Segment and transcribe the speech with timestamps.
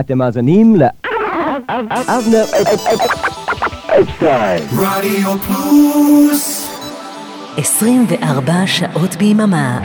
[0.00, 0.82] אתם מאזינים ל...
[2.08, 2.44] אבנר
[4.00, 4.62] אפשטיין.
[4.78, 6.70] רדיו פלוס
[7.56, 9.80] 24 שעות ביממה.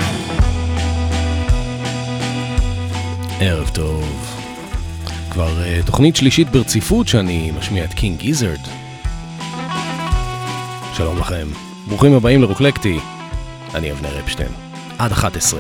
[3.40, 4.04] ערב טוב.
[5.32, 8.60] כבר uh, תוכנית שלישית ברציפות שאני משמיע את קינג גיזרד.
[10.94, 11.48] שלום לכם,
[11.88, 13.00] ברוכים הבאים לרוקלקטי.
[13.76, 14.52] אני אבנר אפשטיין.
[15.00, 15.60] עד 11.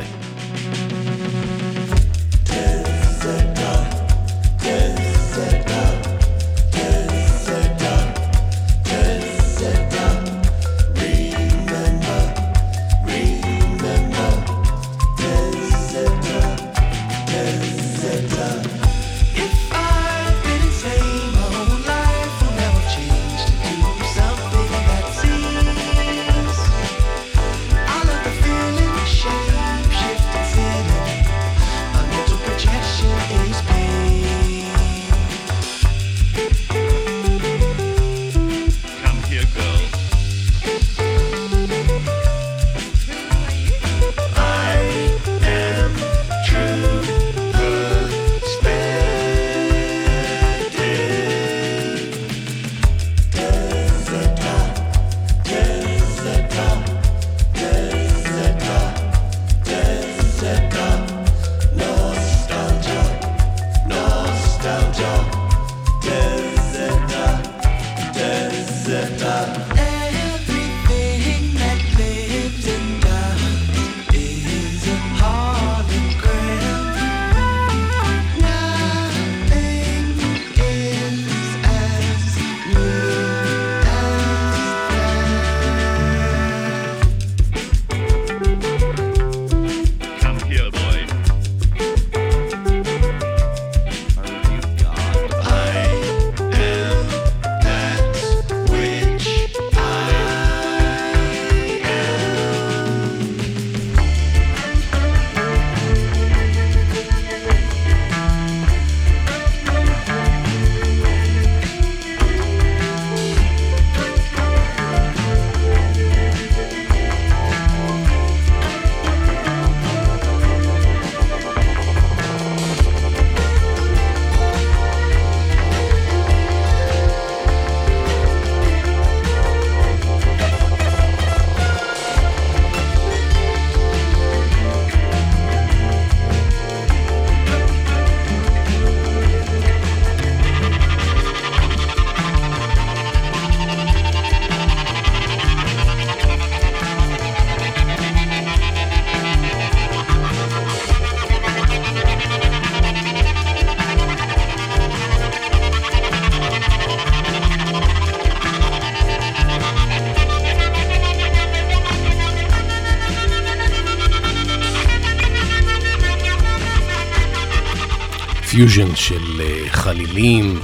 [168.56, 170.60] פיוז'ן של אה, חלילים,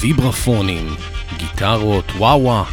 [0.00, 0.86] ויברפונים,
[1.36, 2.64] גיטרות, וואו וואו.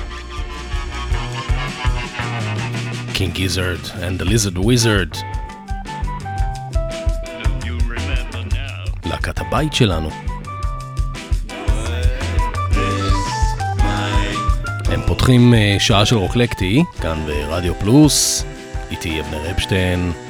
[3.13, 5.17] King Gizzard and the Lizard Wizard?
[9.05, 10.09] להקת הבית שלנו.
[14.85, 18.45] הם פותחים אה, שעה של רוקלקטי, כאן ברדיו פלוס,
[18.91, 20.24] איתי אבנר אפשטיין.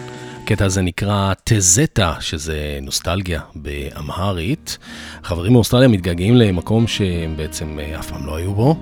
[0.46, 4.78] הקטע הזה נקרא תזטה, שזה נוסטלגיה באמהרית.
[5.24, 8.78] חברים מאוסטרליה מתגעגעים למקום שהם בעצם אה, אף פעם לא היו בו,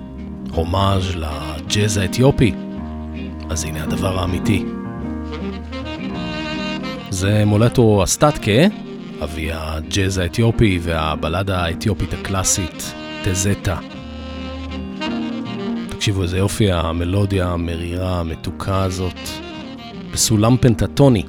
[0.50, 2.54] הומאז' לג'אז האתיופי.
[3.50, 4.64] אז הנה הדבר האמיתי.
[7.10, 8.66] זה מולטו אסטטקה,
[9.22, 12.94] אבי הג'אז האתיופי והבלדה האתיופית הקלאסית,
[13.24, 13.76] תזטה.
[15.88, 19.18] תקשיבו איזה יופי המלודיה המרירה המתוקה הזאת,
[20.12, 21.22] בסולם פנטטוני.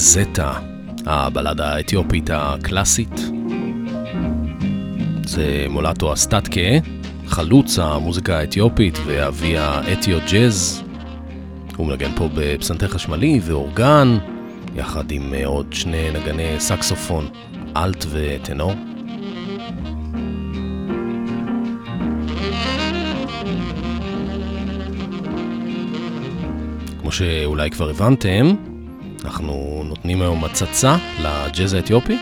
[0.00, 0.52] תזטה,
[1.06, 3.20] הבלדה האתיופית הקלאסית.
[5.24, 6.60] זה מולטו אסטטקה,
[7.26, 10.82] חלוץ המוזיקה האתיופית ואבי האתיו ג'אז.
[11.76, 14.18] הוא מנגן פה בפסנתר חשמלי ואורגן,
[14.76, 17.28] יחד עם עוד שני נגני סקסופון,
[17.76, 18.72] אלט וטנור.
[27.00, 28.69] כמו שאולי כבר הבנתם,
[29.30, 32.16] אנחנו נותנים היום הצצה לג'אז האתיופי.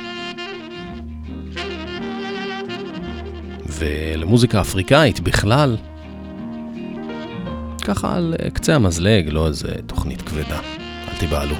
[3.66, 5.76] ולמוזיקה אפריקאית בכלל.
[7.84, 10.60] ככה על קצה המזלג, לא איזה תוכנית כבדה.
[11.08, 11.54] אל תיבהלו.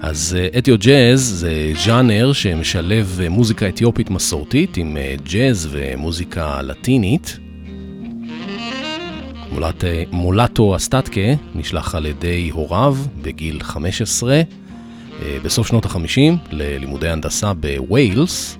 [0.00, 6.62] אז אה, אתיו ג'אז זה ז'אנר שמשלב אה, מוזיקה אתיופית מסורתית עם אה, ג'אז ומוזיקה
[6.62, 7.43] לטינית.
[9.54, 11.20] מולט, מולאטו אסטטקה
[11.54, 14.42] נשלח על ידי הוריו בגיל 15
[15.44, 16.18] בסוף שנות ה-50
[16.50, 18.58] ללימודי הנדסה בוויילס,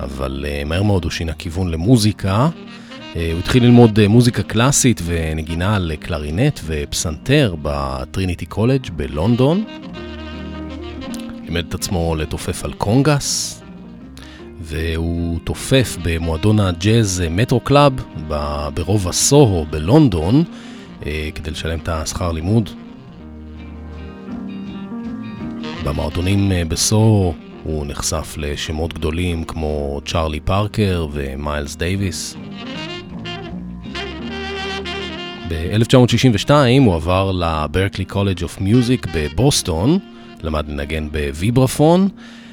[0.00, 2.48] אבל מהר מאוד הוא שינה כיוון למוזיקה.
[3.14, 9.64] הוא התחיל ללמוד מוזיקה קלאסית ונגינה על קלרינט ופסנתר בטריניטי קולג' בלונדון.
[11.44, 13.62] לימד את עצמו לתופף על קונגס,
[14.64, 17.92] והוא תופף במועדון הג'אז מטרו קלאב
[18.74, 20.44] ברובע סוהו בלונדון
[21.06, 22.70] אה, כדי לשלם את השכר לימוד.
[25.84, 32.36] במועדונים אה, בסוהו הוא נחשף לשמות גדולים כמו צ'ארלי פארקר ומיילס דייוויס.
[35.48, 39.98] ב-1962 הוא עבר לברקלי קולג' אוף מיוזיק בבוסטון,
[40.42, 42.43] למד לנגן בוויברפון, אה,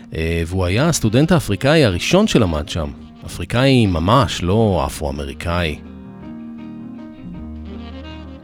[0.47, 2.91] והוא היה הסטודנט האפריקאי הראשון שלמד שם.
[3.25, 5.79] אפריקאי ממש, לא אפרו-אמריקאי.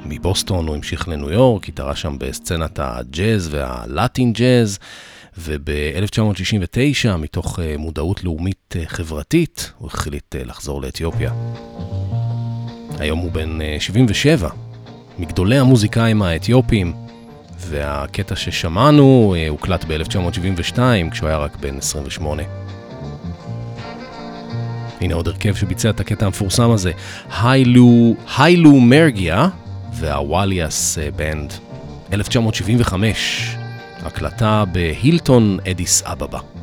[0.05, 4.79] מבוסטון הוא המשיך לניו יורק, התארה שם בסצנת הג'אז והלטין ג'אז,
[5.37, 11.31] וב-1969, מתוך אה, מודעות לאומית אה, חברתית, הוא החליט לחזור לאתיופיה.
[12.99, 14.49] היום הוא בן 77,
[15.19, 16.93] מגדולי המוזיקאים האתיופים,
[17.69, 20.79] והקטע ששמענו אה, הוקלט ב-1972
[21.11, 22.43] כשהוא היה רק בן 28.
[25.01, 26.91] הנה עוד הרכב שביצע את הקטע המפורסם הזה,
[27.43, 29.49] היילו, מרגיה
[29.93, 31.53] והוואליאס אה, בנד,
[32.13, 33.55] 1975,
[34.03, 36.56] הקלטה בהילטון אדיס אבבה.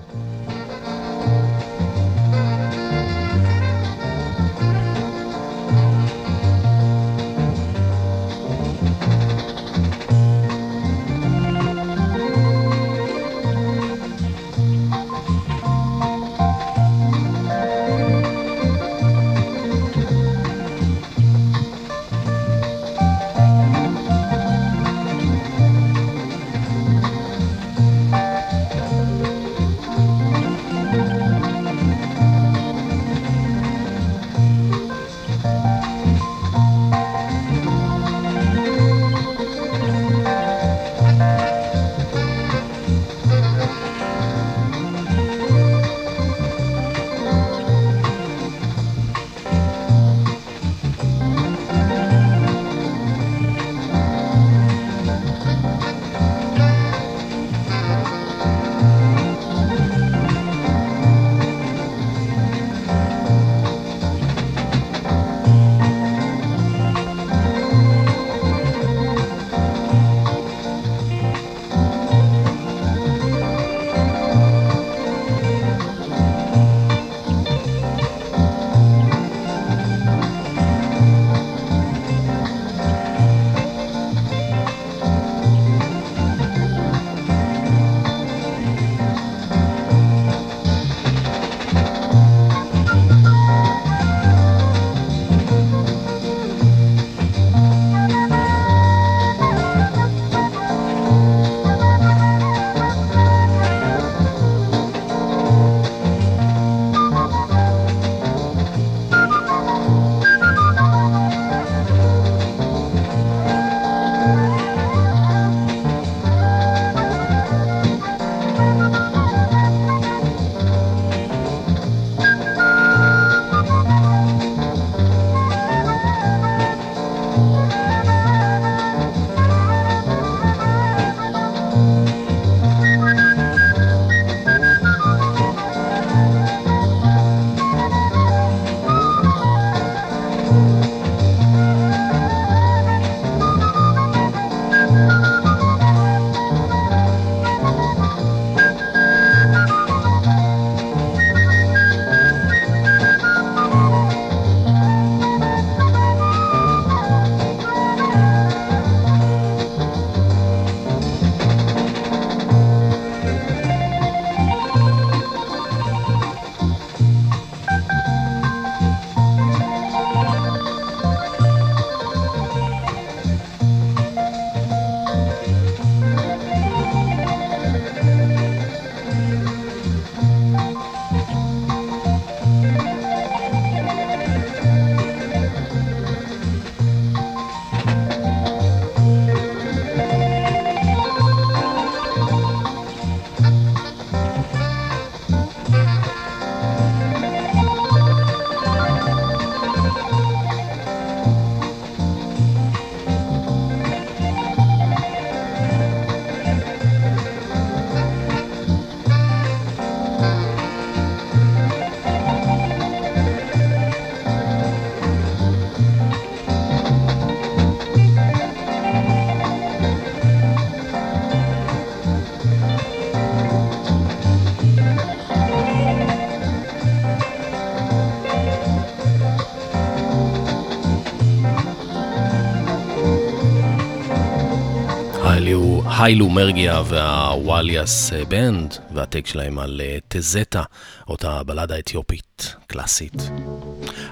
[236.05, 240.63] היילו, מרגיה והוואליאס בנד, והטק שלהם על אה, תזטה,
[241.09, 243.31] אותה בלדה אתיופית קלאסית.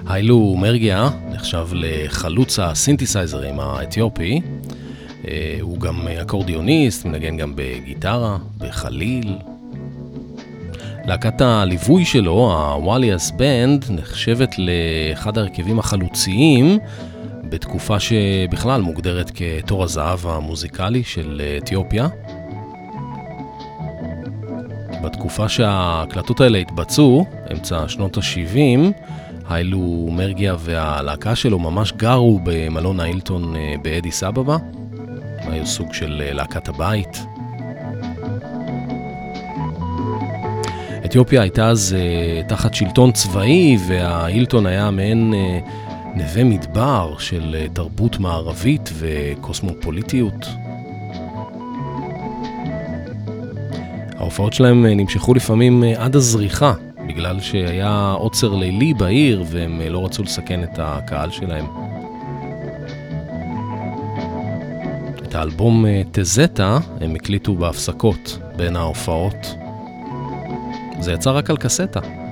[0.07, 4.41] היילו מרגיה נחשב לחלוץ הסינתסייזרים האתיופי.
[5.27, 9.37] אה, הוא גם אקורדיוניסט, מנגן גם בגיטרה, בחליל.
[11.05, 16.79] להקת הליווי שלו, הוואליאס בנד, נחשבת לאחד ההרכבים החלוציים
[17.53, 22.07] בתקופה שבכלל מוגדרת כתור הזהב המוזיקלי של אתיופיה.
[25.03, 28.91] בתקופה שההקלטות האלה התבצעו, אמצע שנות ה-70,
[29.49, 34.57] היילו מרגיה והלהקה שלו ממש גרו במלון האילטון אה, באדיס אבבה.
[35.39, 37.25] היו סוג של אה, להקת הבית.
[41.05, 45.33] אתיופיה הייתה אז uh, תחת שלטון צבאי, וההילטון היה מעין
[46.15, 50.47] נווה מדבר של uh, תרבות מערבית וקוסמופוליטיות.
[54.17, 56.73] ההופעות שלהם uh, נמשכו לפעמים uh, עד הזריחה,
[57.07, 61.65] בגלל שהיה עוצר לילי בעיר והם לא רצו לסכן את הקהל שלהם.
[65.23, 69.55] את האלבום תזטה הם הקליטו בהפסקות בין ההופעות.
[70.99, 72.22] זה יצא רק על קסטה.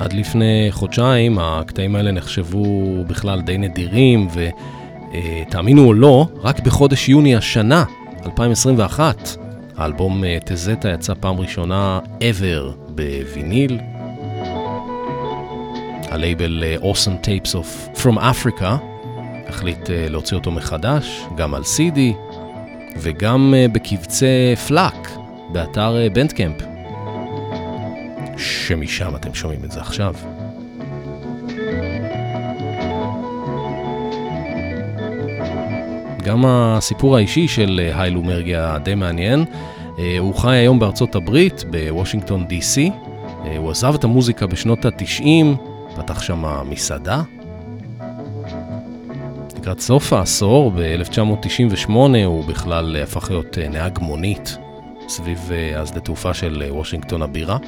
[0.00, 7.36] עד לפני חודשיים הקטעים האלה נחשבו בכלל די נדירים, ותאמינו או לא, רק בחודש יוני
[7.36, 7.84] השנה,
[8.26, 9.36] 2021,
[9.76, 13.78] האלבום אה, תזטה יצא פעם ראשונה ever בוויניל.
[16.10, 18.90] הלייבל אה, Awesome Tapes of From Africa
[19.48, 21.98] החליט אה, להוציא אותו מחדש, גם על CD,
[22.96, 25.10] וגם אה, בקבצי פלאק,
[25.52, 26.62] באתר בנדקמפ,
[28.40, 30.14] שמשם אתם שומעים את זה עכשיו.
[36.24, 39.44] גם הסיפור האישי של אה, היילו מרגיה די מעניין.
[39.98, 42.90] אה, הוא חי היום בארצות הברית, בוושינגטון די.סי.
[43.56, 45.24] הוא עזב את המוזיקה בשנות ה-90,
[45.96, 47.22] פתח שם מסעדה,
[49.60, 51.92] לקראת סוף העשור, ב-1998,
[52.24, 54.58] הוא בכלל הפך להיות אה, נהג מונית
[55.10, 57.58] סביב אה, השדה תעופה של אה, וושינגטון הבירה.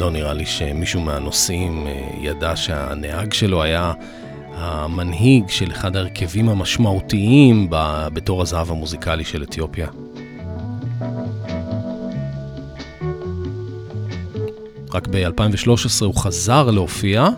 [0.00, 1.86] לא נראה לי שמישהו מהנוסעים
[2.20, 3.92] ידע שהנהג שלו היה
[4.54, 7.66] המנהיג של אחד ההרכבים המשמעותיים
[8.12, 9.88] בתור הזהב המוזיקלי של אתיופיה.
[14.94, 17.28] רק ב-2013 הוא חזר להופיע,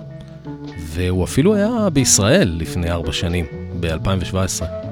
[0.78, 3.46] והוא אפילו היה בישראל לפני ארבע שנים,
[3.80, 4.91] ב-2017.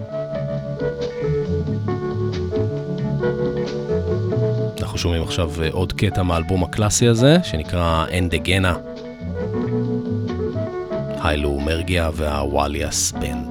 [5.01, 8.77] שומעים עכשיו אה, עוד קטע מהאלבום הקלאסי הזה, שנקרא אנדגנה.
[11.23, 13.50] היילו מרגיה והוואליאס בנד.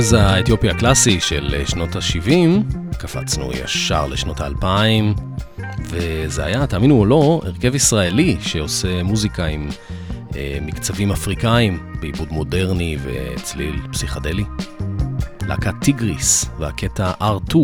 [0.00, 5.20] מהג'אז האתיופי הקלאסי של שנות ה-70, קפצנו ישר לשנות ה-2000,
[5.90, 9.68] וזה היה, תאמינו או לא, הרכב ישראלי שעושה מוזיקה עם
[10.36, 14.44] אה, מקצבים אפריקאים, בעיבוד מודרני וצליל פסיכדלי.
[15.46, 17.54] להקת טיגריס והקטע R2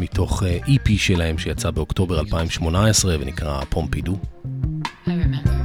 [0.00, 4.18] מתוך אה, EP שלהם שיצא באוקטובר 2018 ונקרא פומפידו.
[4.84, 5.55] I remember.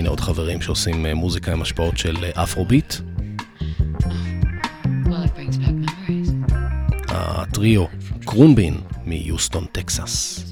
[0.00, 2.94] הנה עוד חברים שעושים אה, מוזיקה עם השפעות של אה, אפרוביט.
[7.08, 7.84] הטריו
[8.24, 10.49] קרונבין מיוסטון, טקסס.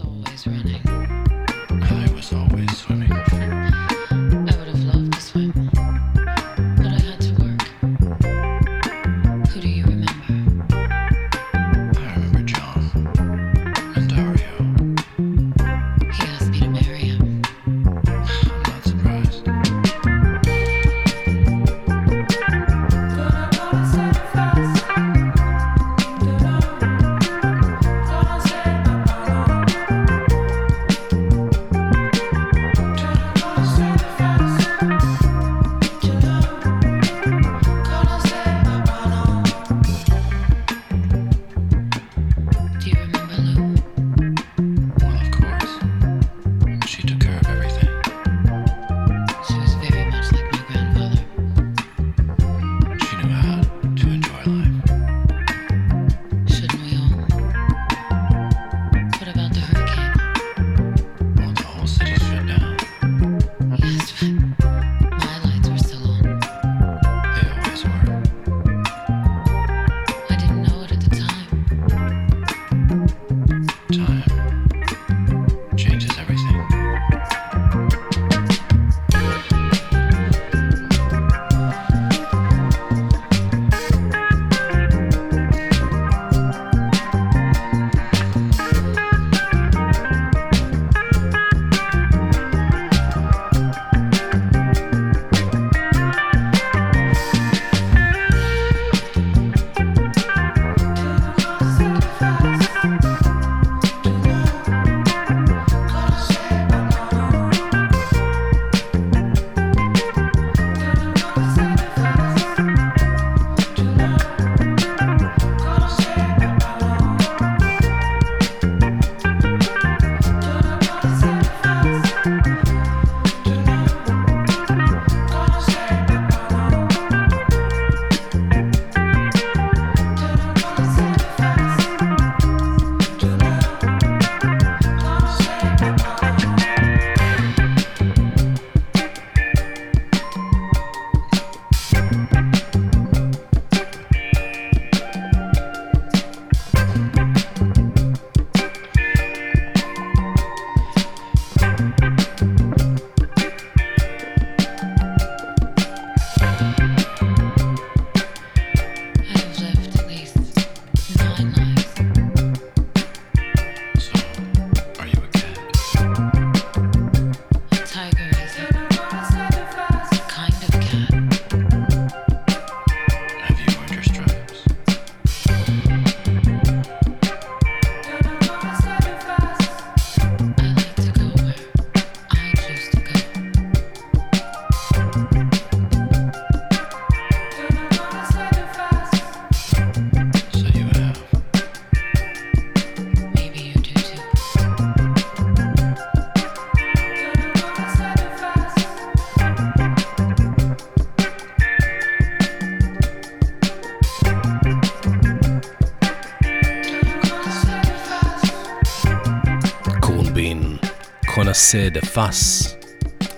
[211.73, 212.77] Connaissais de Face,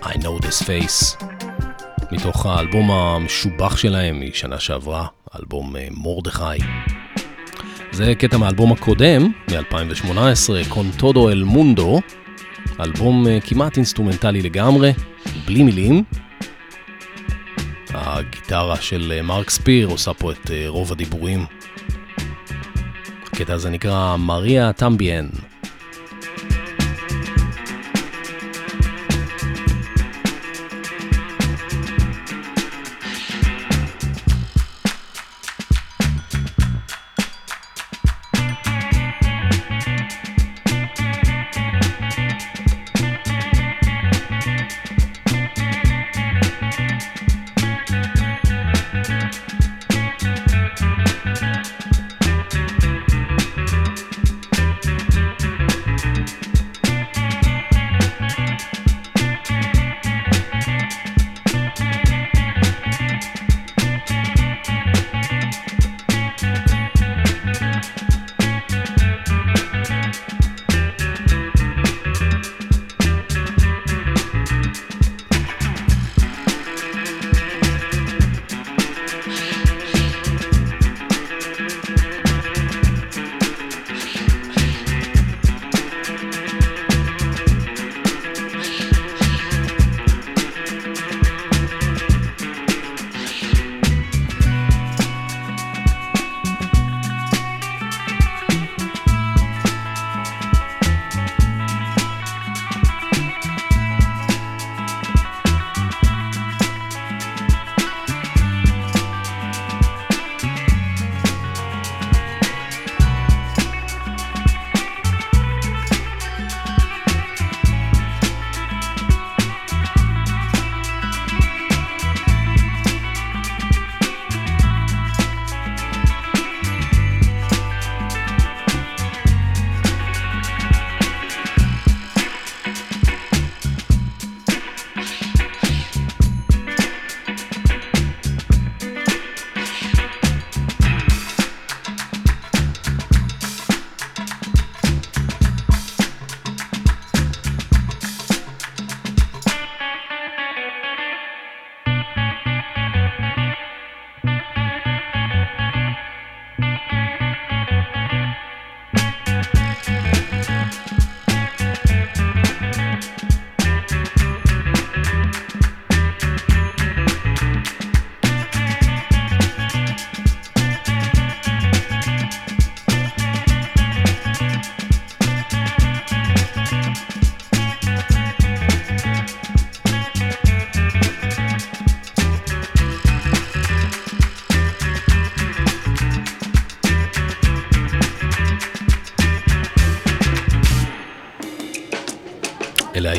[0.03, 1.25] I know this face,
[2.13, 5.07] מתוך האלבום המשובח שלהם משנה שעברה,
[5.41, 6.45] אלבום אה, מורדכי.
[7.93, 12.01] זה קטע מהאלבום הקודם, מ-2018, Con Todo El Mundo,
[12.81, 14.93] אלבום אה, כמעט אינסטרומנטלי לגמרי,
[15.47, 16.05] בלי מילים.
[17.95, 21.47] הגיטרה של אה, מרק ספיר עושה פה את רוב הדיבורים.
[23.27, 25.27] הקטע הזה נקרא María También.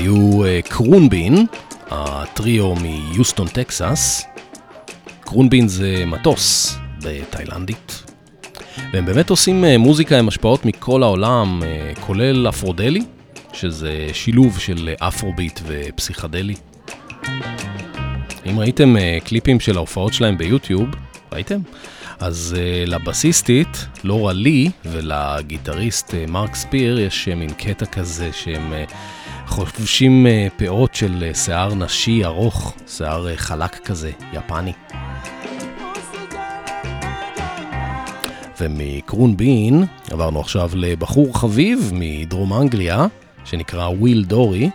[0.01, 1.45] היו אה, קרונבין,
[1.91, 4.25] הטריו מיוסטון, טקסס.
[5.19, 8.03] קרונבין זה מטוס בתאילנדית.
[8.93, 13.01] והם באמת עושים אה, מוזיקה עם השפעות מכל העולם, אה, כולל אפרודלי,
[13.53, 16.55] שזה שילוב של אפרוביט ופסיכדלי.
[18.45, 20.89] אם ראיתם קליפים של ההופעות שלהם ביוטיוב,
[21.31, 21.59] ראיתם?
[22.19, 22.55] אז
[22.87, 28.73] לבסיסטית, לורה לי, ולגיטריסט מרק ספיר, יש מין קטע כזה שהם
[29.51, 34.73] חובשים uh, פאות של uh, שיער נשי ארוך, שיער uh, חלק כזה, יפני.
[38.59, 43.05] ומ Khruangbin עברנו עכשיו לבחור חביב מדרום אנגליה,
[43.45, 44.69] שנקרא וויל דורי,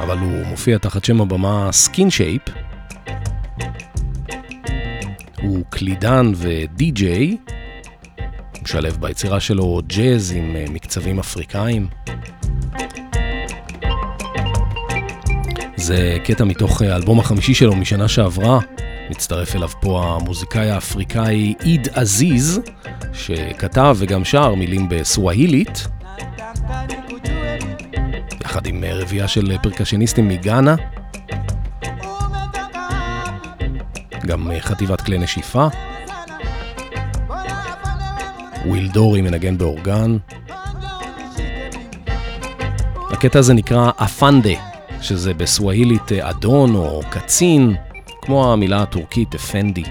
[0.00, 2.42] אבל הוא מופיע תחת שם הבמה Skinshape.
[5.42, 7.36] הוא קלידן ודי-ג'יי,
[8.62, 11.88] משלב ביצירה שלו ג'אז עם אה, מקצבים אפריקאים.
[15.84, 18.58] זה קטע מתוך אה, האלבום החמישי שלו משנה שעברה,
[19.10, 22.60] מצטרף אליו פה המוזיקאי האפריקאי איד עזיז,
[23.12, 25.86] שכתב וגם שר מילים בסווהילית,
[28.40, 30.76] יחד עם אה, רביעייה של פרקשניסטים מגאנה.
[34.26, 35.66] גם אה, חטיבת כלי נשיפה.
[38.66, 40.16] וויל דורי מנגן באורגן.
[43.10, 44.73] הקטע הזה נקרא אפנדה,
[45.04, 47.74] שזה בסווהילית אדון או קצין,
[48.22, 49.82] כמו המילה הטורקית אפנדי.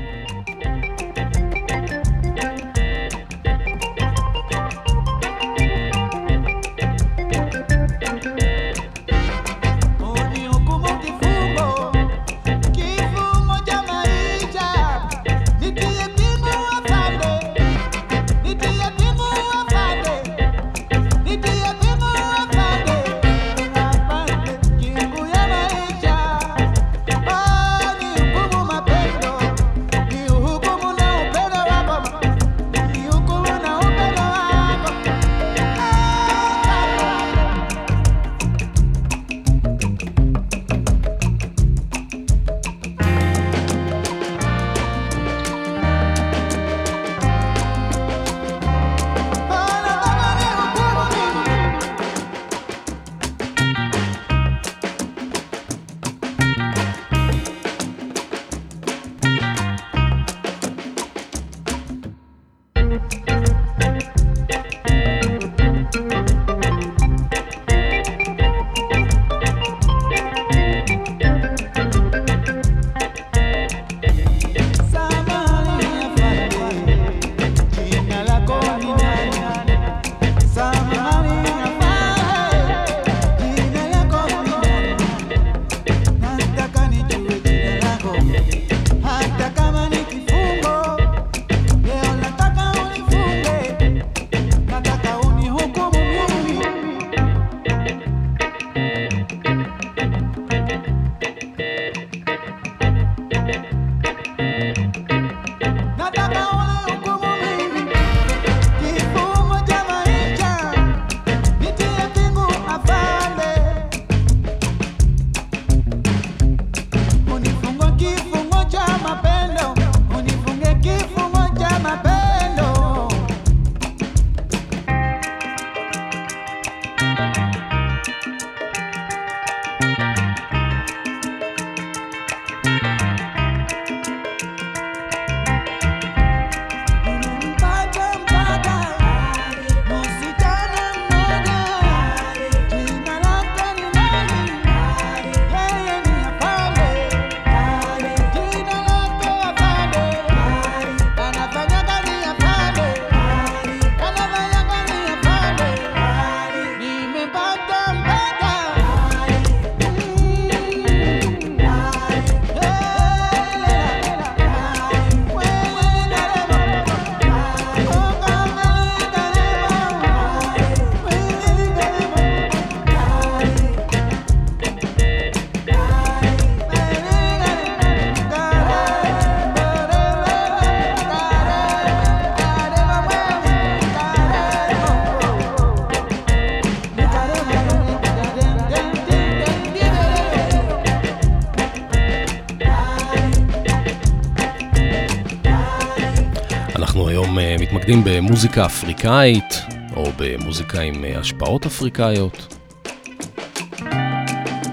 [197.95, 199.61] מתמקדים במוזיקה אפריקאית,
[199.95, 202.55] או במוזיקה עם השפעות אפריקאיות.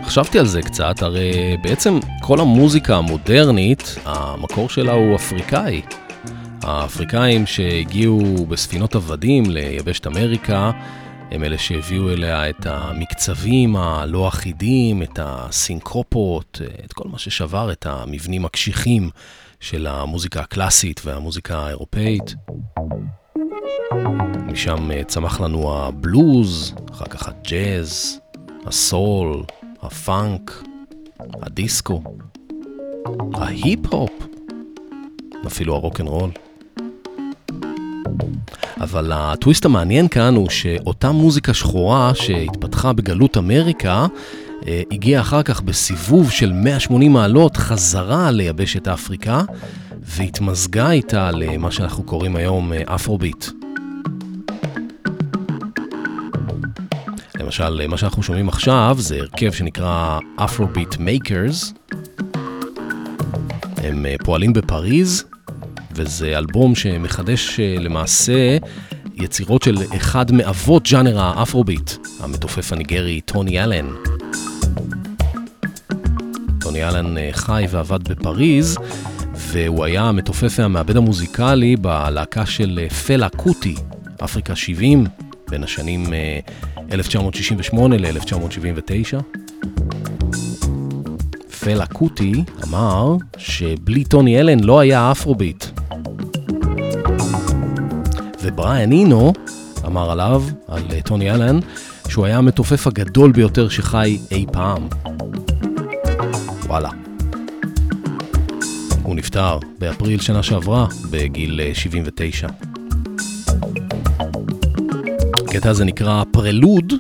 [0.04, 5.82] חשבתי על זה קצת, הרי בעצם כל המוזיקה המודרנית, המקור שלה הוא אפריקאי.
[6.62, 10.70] האפריקאים שהגיעו בספינות עבדים ליבשת אמריקה,
[11.30, 17.86] הם אלה שהביאו אליה את המקצבים הלא אחידים, את הסינקרופות, את כל מה ששבר את
[17.86, 19.10] המבנים הקשיחים
[19.60, 22.34] של המוזיקה הקלאסית והמוזיקה האירופאית.
[24.46, 28.20] משם אה, צמח לנו הבלוז, אחר כך הג'אז,
[28.66, 29.42] הסול,
[29.82, 30.62] הפאנק,
[31.42, 32.02] הדיסקו,
[33.34, 34.12] ההיפ-הופ,
[35.46, 36.30] אפילו הרוקנרול.
[38.80, 44.06] אבל הטוויסט המעניין כאן הוא שאותה מוזיקה שחורה שהתפתחה בגלות אמריקה,
[44.66, 49.42] אה, הגיעה אחר כך בסיבוב של 180 מעלות חזרה ליבשת אפריקה,
[50.02, 53.46] והתמזגה איתה למה שאנחנו קוראים היום אה, אפרוביט.
[57.40, 61.74] למשל, מה שאנחנו שומעים עכשיו זה הרכב שנקרא Afrobeat Makers.
[63.76, 65.24] הם אה, פועלים בפריז,
[66.00, 68.56] וזה אלבום שמחדש אה, למעשה
[69.14, 71.90] יצירות של אחד מאבות ג'אנר האפרוביט,
[72.20, 73.86] המתופף הניגרי טוני אלן.
[76.60, 78.76] טוני אלן אה, חי ועבד בפריז,
[79.34, 83.74] והוא היה המתופף והמעבד המוזיקלי בלהקה של פלה קוטי,
[84.24, 85.06] אפריקה 70,
[85.50, 86.04] בין השנים
[86.92, 89.22] 1968 ל-1979.
[91.60, 92.32] פלה קוטי
[92.64, 95.69] אמר שבלי טוני אלן לא היה אפרוביט.
[98.42, 99.32] ובריאן אינו
[99.86, 101.58] אמר עליו, על אה, טוני אלן,
[102.08, 104.88] שהוא היה המתופף הגדול ביותר שחי אי פעם.
[106.66, 106.90] וואלה.
[109.02, 112.48] הוא נפטר באפריל שנה שעברה, בגיל אה, 79.
[115.46, 116.92] הקטע הזה נקרא פרלוד,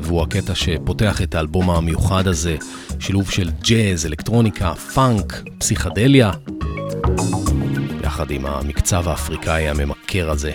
[0.00, 2.56] והוא הקטע שפותח את האלבום המיוחד הזה,
[2.98, 6.30] שילוב של ג'אז, אלקטרוניקה, פאנק, פסיכדליה,
[8.04, 10.52] יחד עם המקצב האפריקאי הממכר הזה.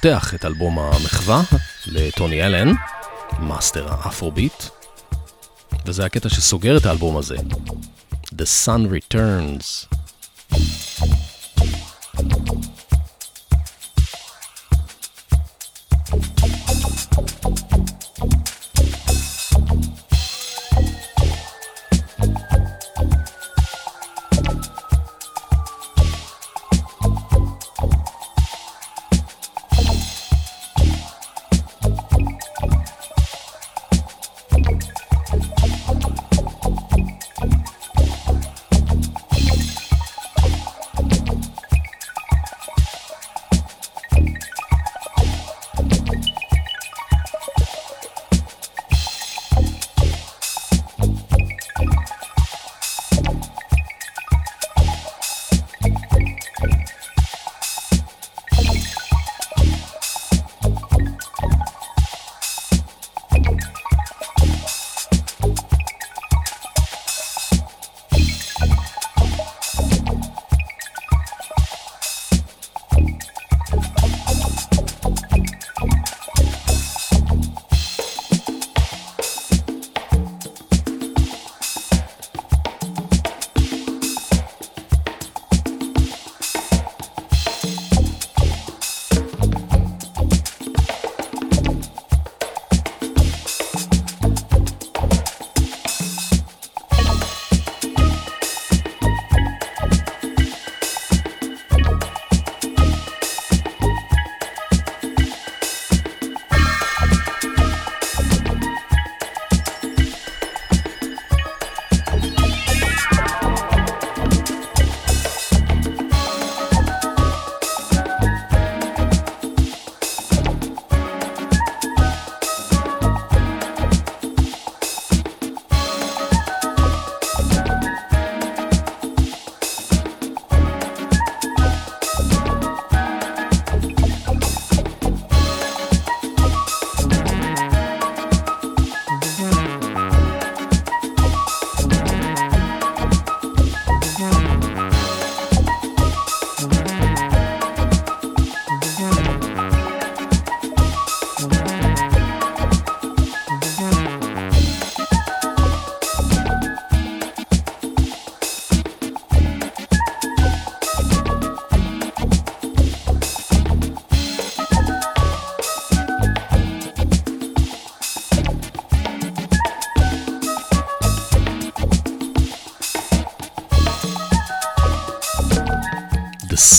[0.00, 1.42] שפותח את אלבום המחווה
[1.86, 2.72] לטוני אלן,
[3.38, 4.64] מאסטר האפרוביט,
[5.86, 7.36] וזה הקטע שסוגר את האלבום הזה,
[8.32, 9.89] The Sun Returns.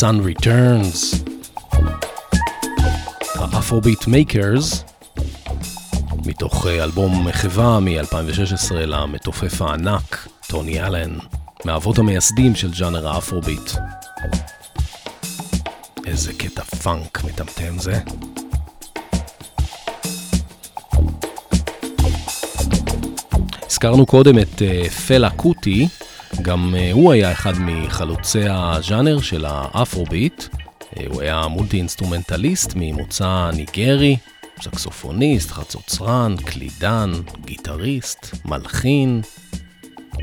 [0.02, 1.30] Sun Returns.
[3.36, 4.84] ה Afrobeat Makers,
[6.26, 11.18] מתוך אה, אלבום מחווה מ-2016 למתופף הענק, טוני אלן,
[11.66, 13.72] מהאבות המייסדים של ג'אנר האפרוביט.
[16.06, 17.99] איזה קטע פאנק מטמטם זה.
[23.66, 25.88] הזכרנו קודם את אה, פלה קוטי,
[26.41, 30.43] גם אה, הוא היה אחד מחלוצי הז'אנר של האפרוביט.
[30.97, 34.17] אה, הוא היה multi instrumentalist ממוצא ניגרי,
[34.61, 37.11] סקסופוניסט, חצוצרן, קלידן,
[37.45, 39.21] גיטריסט, מלחין,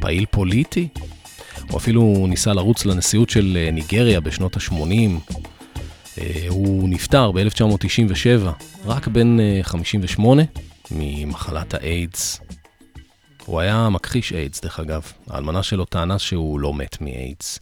[0.01, 0.89] פעיל פוליטי.
[1.71, 5.35] הוא אפילו ניסה לרוץ לנשיאות של אה, ניגריה בשנות ה-80.
[6.49, 8.49] הוא נפטר ב-1997,
[8.85, 10.43] רק בן אה, 58,
[10.91, 12.41] ממחלת האיידס.
[13.49, 15.03] הוא היה מכחיש איידס, דרך אגב.
[15.31, 17.61] האלמנה שלו טענה שהוא לא מת מאיידס.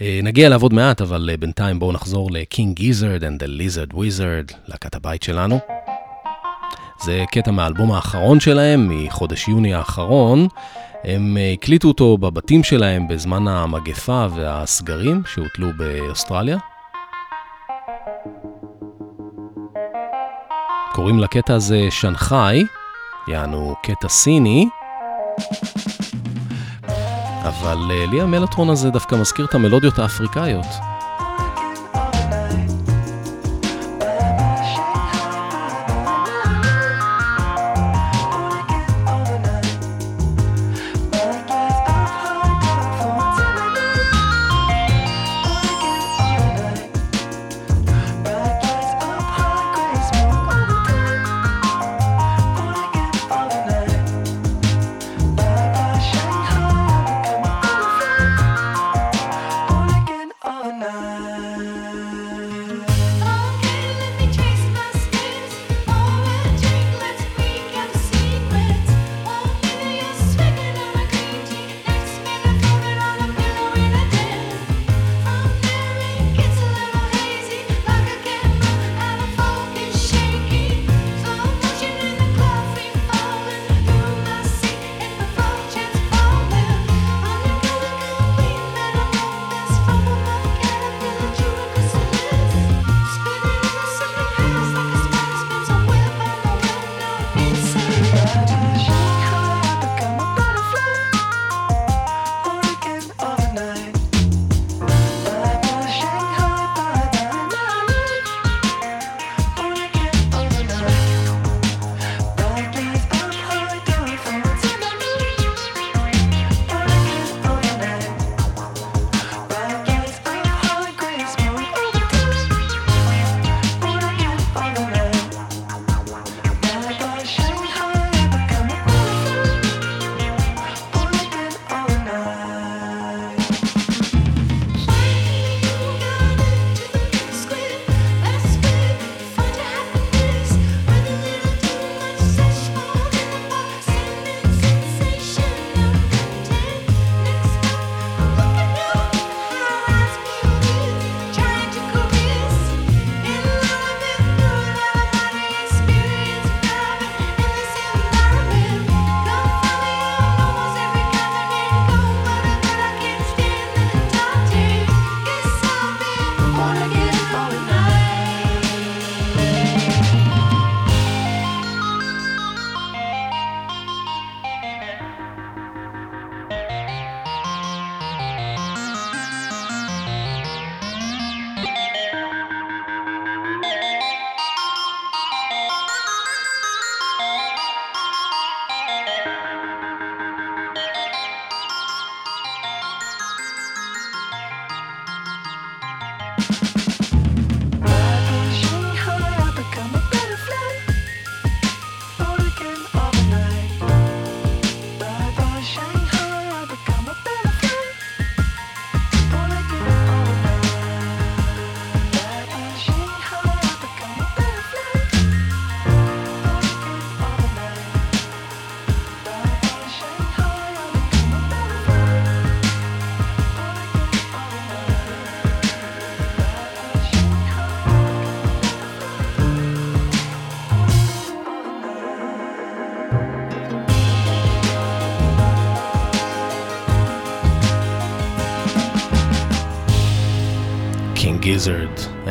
[0.00, 3.94] אה, נגיע אליו עוד מעט, אבל אה, בינתיים בואו נחזור ל-King Gizzard and the Lizard
[3.94, 5.58] Wizard, להקת הבית שלנו.
[7.04, 10.48] זה קטע מהאלבום האחרון שלהם, מחודש יוני האחרון.
[11.04, 16.58] הם אה, הקליטו אותו בבתים שלהם בזמן המגפה והסגרים שהוטלו באוסטרליה.
[20.92, 22.64] קוראים לקטע הזה שנגחאי,
[23.28, 24.68] יענו קטע סיני.
[27.42, 30.97] אבל אה, לי המלטרון הזה דווקא מזכיר את המלודיות האפריקאיות.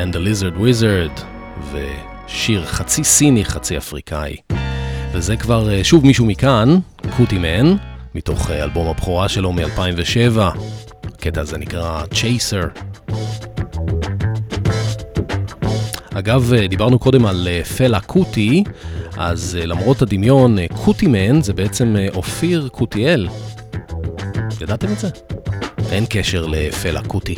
[0.08, 1.22] And the Lizard Wizard,
[1.72, 4.36] ושיר חצי סיני, חצי אפריקאי.
[5.14, 6.78] וזה כבר אה, שוב מישהו מכאן,
[7.18, 7.76] קוטי מן,
[8.16, 10.39] מתוך אה, אלבום הבכורה שלו מ-2007.
[11.03, 12.80] הקטע הזה נקרא Chaser.
[16.14, 17.47] אגב, אה, דיברנו קודם על
[17.78, 18.64] פלה קוטי,
[19.18, 23.28] אז למרות הדמיון, קוטי מן זה בעצם אופיר קוטיאל.
[24.62, 25.10] ידעתם את זה?
[25.91, 27.36] אין קשר לפלה קוטי.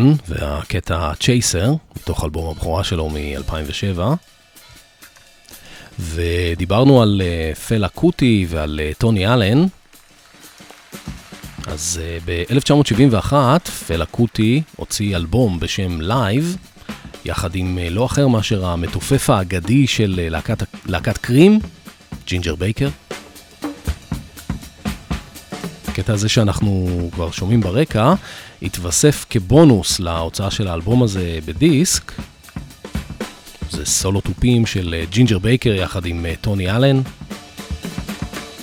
[0.00, 4.00] קותימן, והקטע Chaser, מתוך אלבום הבכורה שלו מ-2007.
[5.98, 9.66] ודיברנו על אה, פלה קוטי ועל אה, טוני אלן.
[11.66, 13.32] אז uh, ב-1971
[13.86, 16.56] פלה קוטי הוציא אלבום בשם Live,
[17.24, 21.58] יחד עם uh, לא אחר מאשר המתופף האגדי של להקת, להקת Cream,
[22.26, 22.88] ג'ינג'ר בייקר.
[25.88, 28.14] הקטע הזה שאנחנו כבר שומעים ברקע,
[28.62, 32.12] התווסף כבונוס להוצאה של האלבום הזה בדיסק.
[33.70, 37.00] זה סולו תופים של אה, ג'ינג'ר בייקר יחד עם אה, טוני אלן,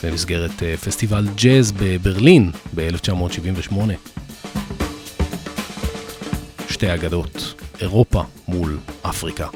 [0.04, 3.74] במסגרת אה, פסטיבל ג'אז בברלין ב-1978.
[6.70, 9.48] שתי אגדות, אירופה מול אפריקה.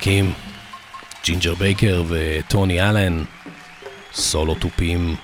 [0.00, 0.32] ענקים,
[1.24, 3.24] ג'ינג'ר בייקר וטוני אלן,
[4.12, 5.16] סולו תופים,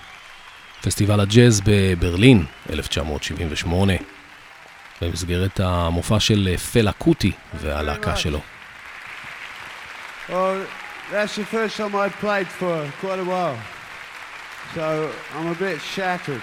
[0.83, 3.93] פסטיבל הג'אז בברלין, 1978,
[5.01, 8.41] במסגרת המופע של פלה קוטי והלהקה שלו.
[10.29, 10.35] Well,
[11.13, 13.59] that's the first time I played for quite a while.
[14.75, 16.43] So I'm a bit shattered.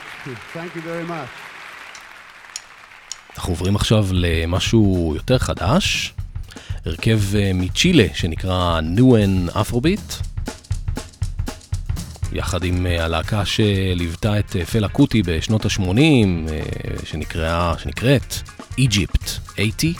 [0.53, 1.29] Thank you very much.
[3.35, 6.13] אנחנו עוברים עכשיו למשהו יותר חדש,
[6.85, 10.13] הרכב אה, מצ'ילה שנקרא Newen Afrobeat,
[12.31, 15.81] יחד עם אה, הלהקה שליוותה את אה, פלה קוטי בשנות ה-80,
[17.05, 18.35] שנקראה, שנקראת
[18.77, 19.93] Egypt 80.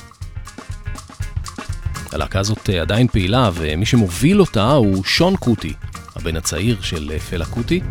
[2.12, 5.74] הלהקה הזאת עדיין פעילה, ומי שמוביל אותה הוא שון קוטי,
[6.16, 7.82] הבן הצעיר של פלה קוטי.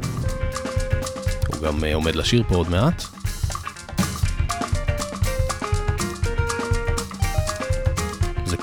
[1.46, 3.21] הוא גם עומד לשיר פה עוד מעט.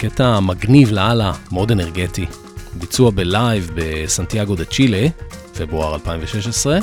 [0.01, 2.25] קטע מגניב לאללה, מאוד אנרגטי.
[2.73, 5.07] ביצוע בלייב בסנטיאגו דה צ'ילה,
[5.57, 6.79] פברואר 2016,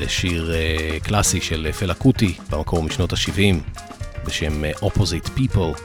[0.00, 3.80] לשיר אה, קלאסי של פלה קוטי, במקור משנות ה-70,
[4.26, 5.80] בשם אה, Opposite People.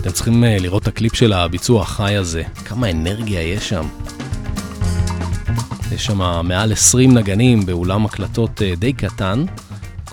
[0.00, 3.86] אתם צריכים אה, לראות את הקליפ של הביצוע החי הזה, כמה אנרגיה יש שם.
[5.92, 9.44] יש שם מעל 20 נגנים באולם הקלטות די קטן,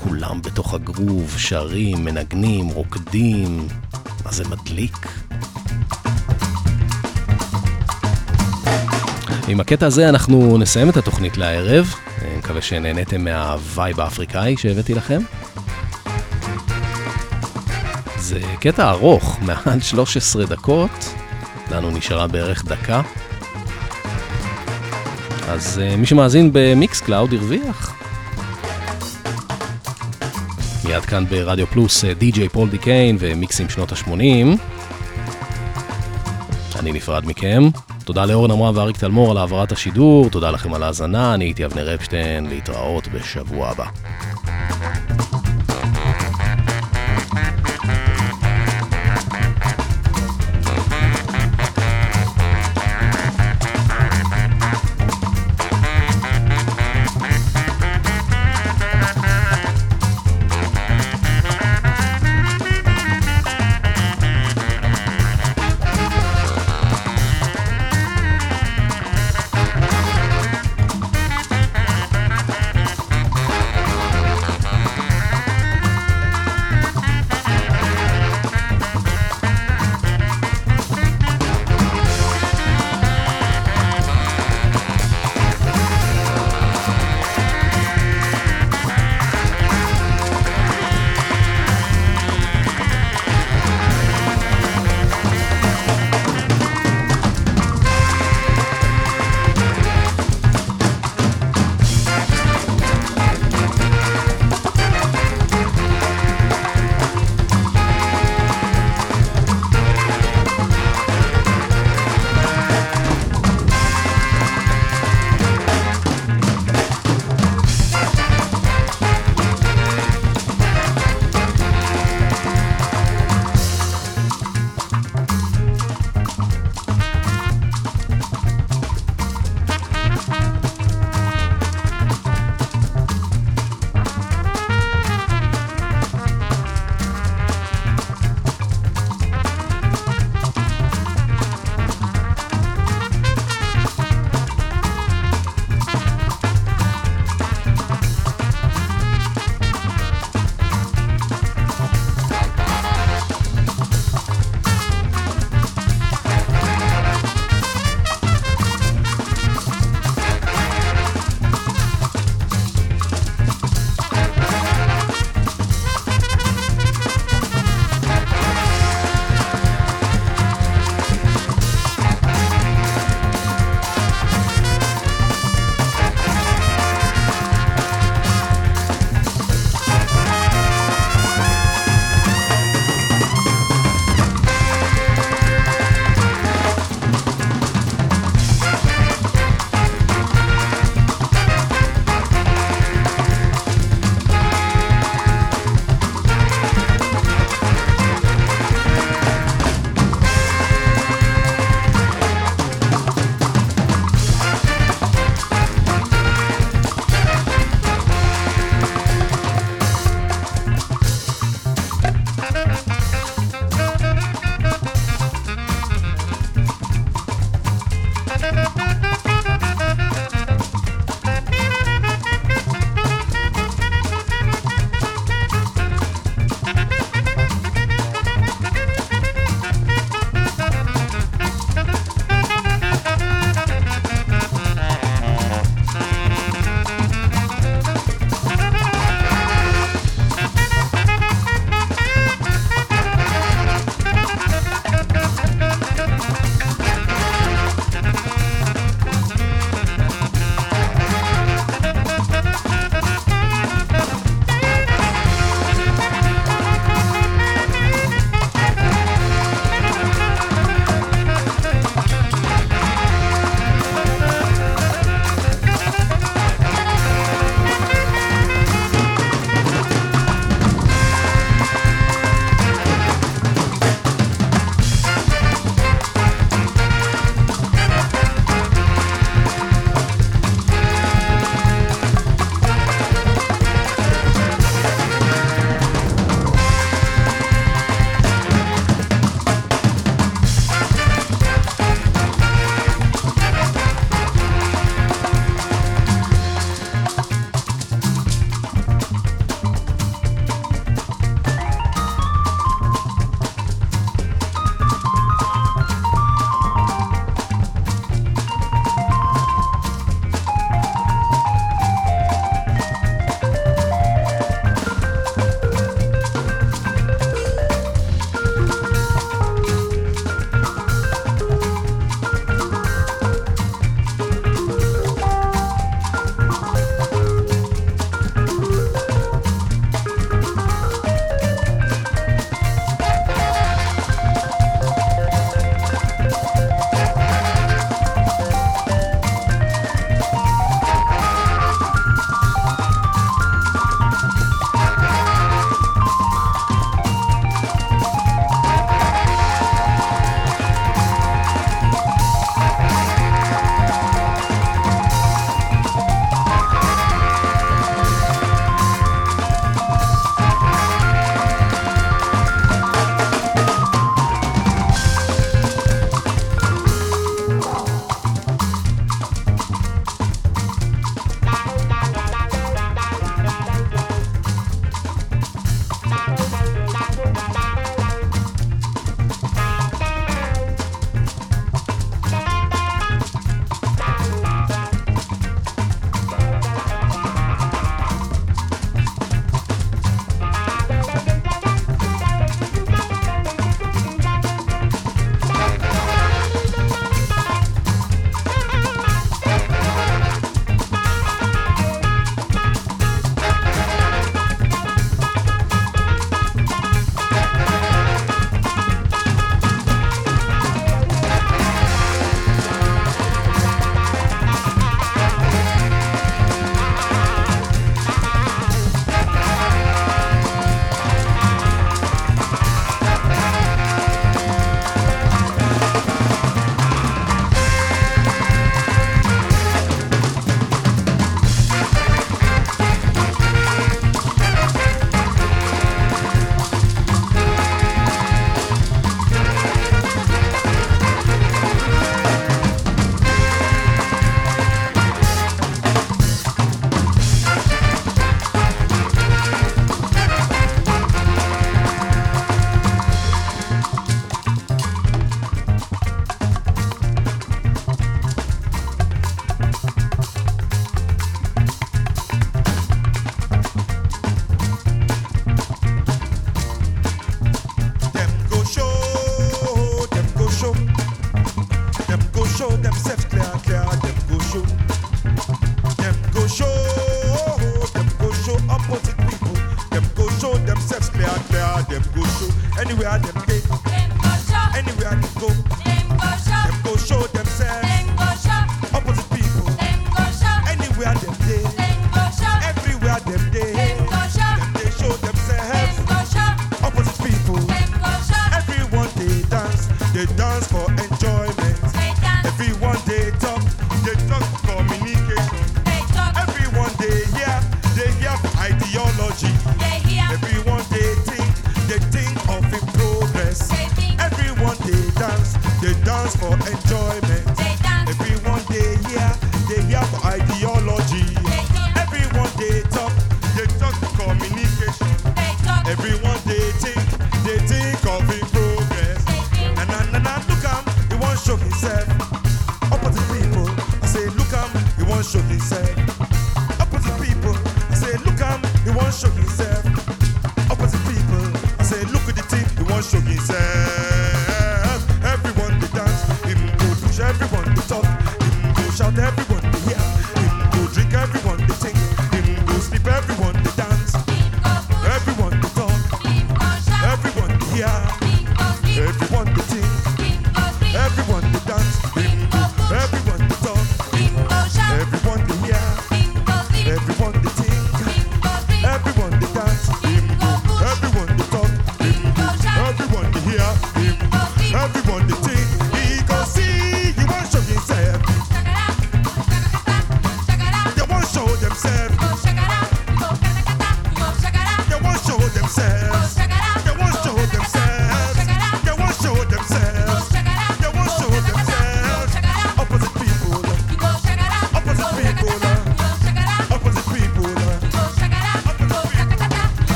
[0.00, 3.68] כולם בתוך הגרוב, שרים, מנגנים, רוקדים,
[4.24, 5.08] מה זה מדליק.
[9.48, 14.94] עם הקטע הזה אנחנו נסיים את התוכנית לערב, אני מקווה שנהניתם מה vibe האפריקאי שהבאתי
[14.94, 15.20] לכם.
[18.18, 21.14] זה קטע ארוך, מעל 13 דקות,
[21.70, 23.02] לנו נשארה בערך דקה.
[25.48, 27.97] אז uh, מי שמאזין ב Mixcloud הרוויח.
[30.88, 34.58] מיד כאן ברדיו פלוס די.ג'יי פול דיקיין ומיקסים שנות ה-80.
[36.78, 37.62] אני נפרד מכם.
[38.04, 41.94] תודה לאורן עמרם ואריק תלמור על העברת השידור, תודה לכם על ההאזנה, אני הייתי אבנר
[41.94, 43.84] אפשטיין, להתראות בשבוע הבא.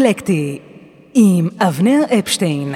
[0.00, 0.58] רוקלקטי
[1.14, 2.74] עם אבנר אפשטיין.